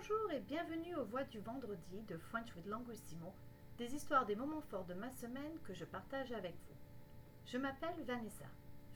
Bonjour 0.00 0.30
et 0.30 0.38
bienvenue 0.38 0.94
aux 0.94 1.04
Voix 1.06 1.24
du 1.24 1.40
vendredi 1.40 2.02
de 2.06 2.16
French 2.16 2.54
with 2.54 2.66
Languissimo, 2.66 3.34
des 3.78 3.96
histoires 3.96 4.26
des 4.26 4.36
moments 4.36 4.60
forts 4.60 4.84
de 4.84 4.94
ma 4.94 5.10
semaine 5.10 5.58
que 5.64 5.74
je 5.74 5.84
partage 5.84 6.30
avec 6.30 6.52
vous. 6.52 6.76
Je 7.46 7.58
m'appelle 7.58 8.00
Vanessa, 8.04 8.44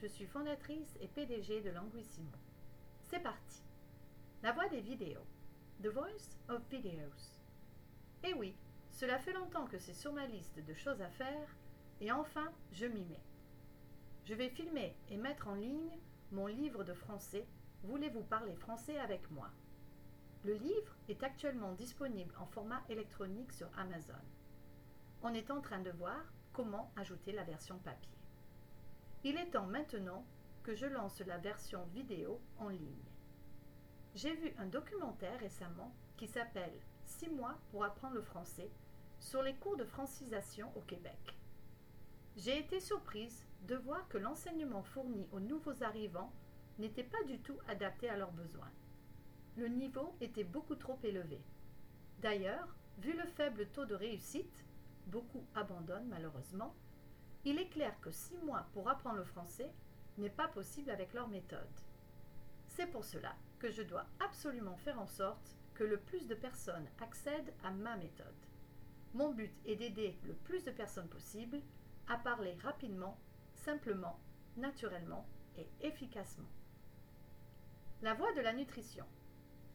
je 0.00 0.06
suis 0.06 0.26
fondatrice 0.26 0.96
et 1.00 1.08
PDG 1.08 1.60
de 1.60 1.70
Languissimo. 1.70 2.30
C'est 3.02 3.18
parti. 3.18 3.64
La 4.44 4.52
voix 4.52 4.68
des 4.68 4.80
vidéos. 4.80 5.26
The 5.82 5.88
Voice 5.88 6.38
of 6.48 6.62
Videos. 6.70 7.40
Eh 8.22 8.34
oui, 8.34 8.54
cela 8.92 9.18
fait 9.18 9.32
longtemps 9.32 9.66
que 9.66 9.78
c'est 9.78 9.94
sur 9.94 10.12
ma 10.12 10.26
liste 10.26 10.64
de 10.64 10.74
choses 10.74 11.02
à 11.02 11.08
faire 11.08 11.48
et 12.00 12.12
enfin 12.12 12.52
je 12.70 12.86
m'y 12.86 13.04
mets. 13.06 13.24
Je 14.24 14.34
vais 14.34 14.50
filmer 14.50 14.94
et 15.10 15.16
mettre 15.16 15.48
en 15.48 15.54
ligne 15.54 15.98
mon 16.30 16.46
livre 16.46 16.84
de 16.84 16.94
français 16.94 17.44
Voulez-vous 17.82 18.22
parler 18.22 18.54
français 18.54 19.00
avec 19.00 19.28
moi? 19.32 19.50
Le 20.44 20.54
livre 20.54 20.96
est 21.08 21.22
actuellement 21.22 21.72
disponible 21.72 22.34
en 22.40 22.46
format 22.46 22.82
électronique 22.88 23.52
sur 23.52 23.68
Amazon. 23.78 24.14
On 25.22 25.32
est 25.34 25.52
en 25.52 25.60
train 25.60 25.78
de 25.78 25.92
voir 25.92 26.20
comment 26.52 26.92
ajouter 26.96 27.30
la 27.30 27.44
version 27.44 27.78
papier. 27.78 28.18
Il 29.22 29.36
est 29.36 29.50
temps 29.50 29.68
maintenant 29.68 30.26
que 30.64 30.74
je 30.74 30.86
lance 30.86 31.20
la 31.20 31.38
version 31.38 31.84
vidéo 31.94 32.40
en 32.58 32.70
ligne. 32.70 33.04
J'ai 34.16 34.34
vu 34.34 34.52
un 34.58 34.66
documentaire 34.66 35.38
récemment 35.38 35.94
qui 36.16 36.26
s'appelle 36.26 36.80
6 37.04 37.30
mois 37.30 37.56
pour 37.70 37.84
apprendre 37.84 38.16
le 38.16 38.22
français 38.22 38.70
sur 39.20 39.42
les 39.42 39.54
cours 39.54 39.76
de 39.76 39.84
francisation 39.84 40.76
au 40.76 40.80
Québec. 40.80 41.38
J'ai 42.36 42.58
été 42.58 42.80
surprise 42.80 43.46
de 43.68 43.76
voir 43.76 44.08
que 44.08 44.18
l'enseignement 44.18 44.82
fourni 44.82 45.28
aux 45.30 45.40
nouveaux 45.40 45.84
arrivants 45.84 46.32
n'était 46.80 47.04
pas 47.04 47.22
du 47.28 47.38
tout 47.38 47.58
adapté 47.68 48.08
à 48.08 48.16
leurs 48.16 48.32
besoins. 48.32 48.72
Le 49.62 49.68
niveau 49.68 50.16
était 50.20 50.42
beaucoup 50.42 50.74
trop 50.74 50.98
élevé. 51.04 51.40
D'ailleurs, 52.18 52.74
vu 52.98 53.16
le 53.16 53.24
faible 53.24 53.68
taux 53.68 53.84
de 53.84 53.94
réussite, 53.94 54.66
beaucoup 55.06 55.46
abandonnent 55.54 56.08
malheureusement, 56.08 56.74
il 57.44 57.60
est 57.60 57.68
clair 57.68 57.94
que 58.00 58.10
six 58.10 58.36
mois 58.38 58.66
pour 58.72 58.88
apprendre 58.88 59.18
le 59.18 59.24
français 59.24 59.70
n'est 60.18 60.30
pas 60.30 60.48
possible 60.48 60.90
avec 60.90 61.14
leur 61.14 61.28
méthode. 61.28 61.80
C'est 62.66 62.88
pour 62.88 63.04
cela 63.04 63.36
que 63.60 63.70
je 63.70 63.82
dois 63.82 64.04
absolument 64.18 64.76
faire 64.78 64.98
en 64.98 65.06
sorte 65.06 65.56
que 65.74 65.84
le 65.84 66.00
plus 66.00 66.26
de 66.26 66.34
personnes 66.34 66.88
accèdent 67.00 67.54
à 67.62 67.70
ma 67.70 67.94
méthode. 67.96 68.26
Mon 69.14 69.30
but 69.30 69.54
est 69.64 69.76
d'aider 69.76 70.18
le 70.24 70.34
plus 70.34 70.64
de 70.64 70.72
personnes 70.72 71.08
possible 71.08 71.60
à 72.08 72.18
parler 72.18 72.54
rapidement, 72.64 73.16
simplement, 73.52 74.18
naturellement 74.56 75.24
et 75.56 75.68
efficacement. 75.86 76.50
La 78.02 78.14
voix 78.14 78.32
de 78.32 78.40
la 78.40 78.54
nutrition. 78.54 79.06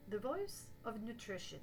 The 0.10 0.16
Voice 0.16 0.70
of 0.86 1.02
Nutrition. 1.02 1.60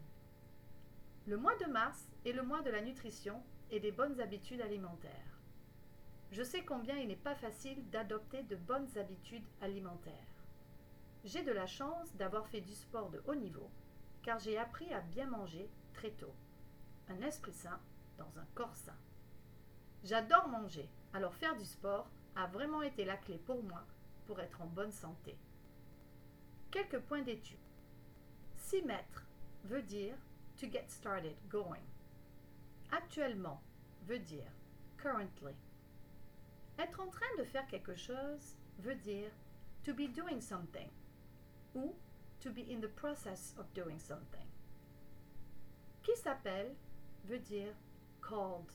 Le 1.26 1.38
mois 1.38 1.56
de 1.56 1.64
mars 1.64 2.06
est 2.26 2.32
le 2.32 2.42
mois 2.42 2.60
de 2.60 2.70
la 2.70 2.82
nutrition 2.82 3.42
et 3.70 3.80
des 3.80 3.90
bonnes 3.90 4.20
habitudes 4.20 4.60
alimentaires. 4.60 5.40
Je 6.30 6.42
sais 6.42 6.62
combien 6.62 6.94
il 6.98 7.08
n'est 7.08 7.16
pas 7.16 7.34
facile 7.34 7.88
d'adopter 7.88 8.42
de 8.42 8.56
bonnes 8.56 8.98
habitudes 8.98 9.46
alimentaires. 9.62 10.12
J'ai 11.24 11.42
de 11.42 11.52
la 11.52 11.66
chance 11.66 12.14
d'avoir 12.16 12.46
fait 12.48 12.60
du 12.60 12.74
sport 12.74 13.08
de 13.08 13.22
haut 13.26 13.34
niveau, 13.34 13.70
car 14.22 14.38
j'ai 14.38 14.58
appris 14.58 14.92
à 14.92 15.00
bien 15.00 15.24
manger 15.24 15.70
très 15.94 16.10
tôt. 16.10 16.34
Un 17.08 17.22
esprit 17.22 17.54
sain 17.54 17.80
dans 18.18 18.38
un 18.38 18.46
corps 18.54 18.76
sain. 18.76 18.98
J'adore 20.02 20.48
manger, 20.48 20.90
alors 21.14 21.34
faire 21.34 21.56
du 21.56 21.64
sport 21.64 22.10
a 22.36 22.46
vraiment 22.48 22.82
été 22.82 23.06
la 23.06 23.16
clé 23.16 23.38
pour 23.38 23.62
moi 23.62 23.86
pour 24.26 24.38
être 24.38 24.60
en 24.60 24.66
bonne 24.66 24.92
santé. 24.92 25.34
Quelques 26.70 27.00
points 27.00 27.22
d'étude. 27.22 27.56
S'y 28.75 28.83
mettre 28.83 29.22
veut 29.62 29.83
dire 29.83 30.17
to 30.56 30.67
get 30.67 30.91
started, 30.91 31.36
going. 31.48 31.84
Actuellement 32.91 33.61
veut 34.08 34.19
dire 34.19 34.50
currently. 34.97 35.55
Être 36.80 36.98
en 36.98 37.06
train 37.06 37.36
de 37.39 37.45
faire 37.45 37.68
quelque 37.68 37.95
chose 37.95 38.57
veut 38.80 38.96
dire 38.96 39.30
to 39.84 39.95
be 39.95 40.08
doing 40.08 40.40
something 40.40 40.90
ou 41.77 41.95
to 42.40 42.51
be 42.51 42.68
in 42.68 42.80
the 42.80 42.89
process 42.89 43.55
of 43.58 43.73
doing 43.74 44.01
something. 44.01 44.48
Qui 46.02 46.17
s'appelle 46.17 46.74
veut 47.29 47.39
dire 47.39 47.74
called. 48.20 48.73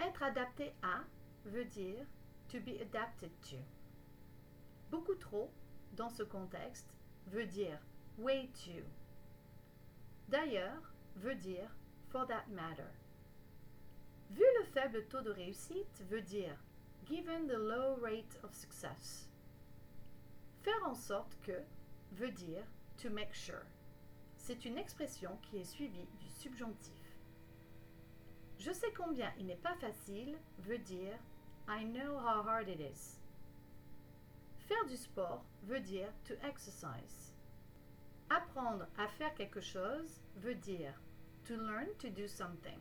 Être 0.00 0.24
adapté 0.24 0.72
à 0.82 1.04
veut 1.46 1.66
dire 1.66 2.04
to 2.48 2.58
be 2.58 2.80
adapted 2.80 3.30
to. 3.42 3.58
Beaucoup 4.90 5.14
trop, 5.14 5.52
dans 5.92 6.10
ce 6.10 6.24
contexte, 6.24 6.92
veut 7.28 7.46
dire 7.46 7.78
way 8.18 8.48
to. 8.64 8.82
D'ailleurs, 10.34 10.82
veut 11.14 11.36
dire 11.36 11.70
for 12.08 12.26
that 12.26 12.44
matter. 12.48 12.90
Vu 14.32 14.42
le 14.58 14.64
faible 14.64 15.06
taux 15.06 15.20
de 15.20 15.30
réussite, 15.30 16.02
veut 16.10 16.22
dire 16.22 16.56
given 17.06 17.46
the 17.46 17.56
low 17.56 17.94
rate 18.02 18.36
of 18.42 18.52
success. 18.52 19.28
Faire 20.64 20.88
en 20.88 20.96
sorte 20.96 21.38
que 21.46 21.62
veut 22.14 22.32
dire 22.32 22.64
to 23.00 23.10
make 23.10 23.32
sure. 23.32 23.64
C'est 24.36 24.64
une 24.64 24.76
expression 24.76 25.38
qui 25.40 25.58
est 25.58 25.70
suivie 25.72 26.08
du 26.18 26.28
subjonctif. 26.28 27.20
Je 28.58 28.72
sais 28.72 28.92
combien 28.92 29.32
il 29.38 29.46
n'est 29.46 29.62
pas 29.62 29.76
facile 29.76 30.36
veut 30.58 30.78
dire 30.78 31.16
I 31.68 31.84
know 31.84 32.18
how 32.18 32.42
hard 32.44 32.68
it 32.68 32.80
is. 32.80 33.20
Faire 34.66 34.84
du 34.88 34.96
sport 34.96 35.44
veut 35.62 35.78
dire 35.78 36.12
to 36.24 36.34
exercise. 36.42 37.33
Apprendre 38.36 38.88
à 38.98 39.06
faire 39.06 39.32
quelque 39.34 39.60
chose 39.60 40.20
veut 40.34 40.56
dire 40.56 41.00
to 41.44 41.54
learn 41.54 41.86
to 42.00 42.08
do 42.08 42.26
something. 42.26 42.80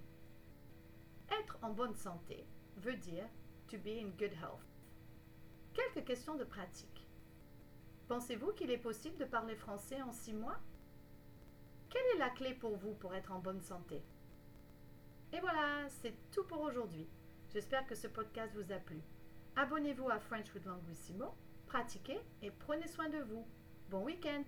Être 1.29 1.59
en 1.61 1.69
bonne 1.69 1.93
santé 1.93 2.47
veut 2.77 2.95
dire 2.95 3.29
to 3.67 3.77
be 3.77 3.99
in 4.01 4.09
good 4.17 4.33
health. 4.33 4.65
Quelques 5.75 6.07
questions 6.07 6.33
de 6.33 6.43
pratique. 6.43 7.07
Pensez-vous 8.07 8.53
qu'il 8.53 8.71
est 8.71 8.79
possible 8.79 9.17
de 9.17 9.25
parler 9.25 9.55
français 9.55 10.01
en 10.01 10.11
six 10.11 10.33
mois? 10.33 10.57
Quelle 11.87 12.15
est 12.15 12.19
la 12.19 12.31
clé 12.31 12.55
pour 12.55 12.75
vous 12.75 12.95
pour 12.95 13.13
être 13.13 13.31
en 13.31 13.37
bonne 13.37 13.61
santé? 13.61 14.01
Et 15.33 15.39
voilà, 15.39 15.87
c'est 15.87 16.15
tout 16.31 16.45
pour 16.45 16.61
aujourd'hui. 16.61 17.07
J'espère 17.51 17.85
que 17.85 17.93
ce 17.93 18.07
podcast 18.07 18.55
vous 18.55 18.71
a 18.71 18.79
plu. 18.79 19.03
Abonnez-vous 19.55 20.09
à 20.09 20.17
French 20.17 20.51
with 20.55 20.65
Languissimo, 20.65 21.35
pratiquez 21.67 22.21
et 22.41 22.49
prenez 22.49 22.87
soin 22.87 23.09
de 23.09 23.19
vous. 23.19 23.45
Bon 23.91 24.03
week-end 24.03 24.45